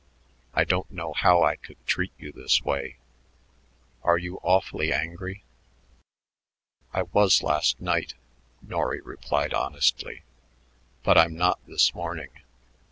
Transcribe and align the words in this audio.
I 0.55 0.63
don't 0.63 0.89
know 0.89 1.13
how 1.13 1.43
I 1.43 1.57
could 1.57 1.77
treat 1.85 2.11
you 2.17 2.31
this 2.31 2.63
way. 2.63 2.95
Are 4.01 4.17
you 4.17 4.39
awfully 4.41 4.91
angry?" 4.91 5.43
"I 6.91 7.03
was 7.03 7.43
last 7.43 7.79
night," 7.79 8.15
Norry 8.63 9.01
replied 9.01 9.53
honestly, 9.53 10.23
"but 11.03 11.19
I'm 11.19 11.35
not 11.37 11.59
this 11.67 11.93
morning. 11.93 12.29